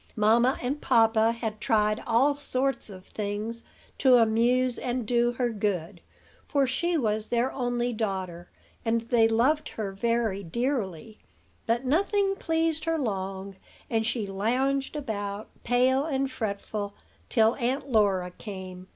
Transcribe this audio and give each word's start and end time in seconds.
Mamma 0.15 0.57
and 0.63 0.81
papa 0.81 1.31
had 1.31 1.61
tried 1.61 2.01
all 2.07 2.33
sorts 2.33 2.89
of 2.89 3.05
things 3.05 3.63
to 3.99 4.15
amuse 4.15 4.79
and 4.79 5.05
do 5.05 5.33
her 5.33 5.51
good; 5.51 6.01
for 6.47 6.65
she 6.65 6.97
was 6.97 7.27
their 7.29 7.51
only 7.51 7.89
little 7.91 8.07
daughter, 8.07 8.49
and 8.83 9.01
they 9.01 9.27
loved 9.27 9.69
her 9.69 9.91
very 9.91 10.41
dearly. 10.41 11.19
But 11.67 11.85
nothing 11.85 12.35
pleased 12.35 12.85
her 12.85 12.97
long; 12.97 13.57
and 13.91 14.03
she 14.03 14.25
lounged 14.25 14.95
about, 14.95 15.49
pale 15.63 16.05
and 16.05 16.31
fretful, 16.31 16.95
till 17.29 17.53
Aunt 17.57 17.87
Laura 17.87 18.31
came. 18.31 18.87